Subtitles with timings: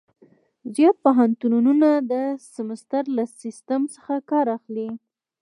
[0.75, 2.13] زیات پوهنتونونه د
[2.55, 4.89] سمستر له سیسټم څخه کار اخلي.